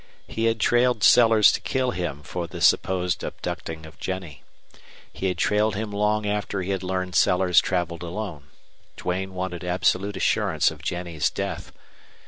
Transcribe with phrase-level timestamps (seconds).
[0.25, 4.41] He had trailed Sellers to kill him for the supposed abducting of Jennie.
[5.13, 8.45] He had trailed him long after he had learned Sellers traveled alone.
[8.97, 11.71] Duane wanted absolute assurance of Jennie's death.